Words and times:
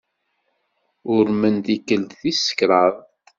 Urmen 1.15 1.55
tikkelt 1.65 2.09
tis 2.19 2.43
kraḍt. 2.57 3.07